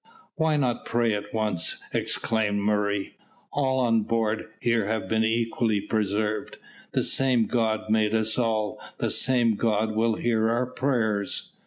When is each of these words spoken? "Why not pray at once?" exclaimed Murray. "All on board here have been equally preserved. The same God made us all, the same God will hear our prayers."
"Why 0.33 0.57
not 0.57 0.83
pray 0.87 1.13
at 1.13 1.31
once?" 1.31 1.79
exclaimed 1.93 2.57
Murray. 2.61 3.17
"All 3.53 3.77
on 3.79 4.01
board 4.01 4.47
here 4.59 4.87
have 4.87 5.07
been 5.07 5.23
equally 5.23 5.79
preserved. 5.79 6.57
The 6.93 7.03
same 7.03 7.45
God 7.45 7.87
made 7.87 8.15
us 8.15 8.35
all, 8.35 8.81
the 8.97 9.11
same 9.11 9.53
God 9.53 9.91
will 9.95 10.15
hear 10.15 10.49
our 10.49 10.65
prayers." 10.65 11.53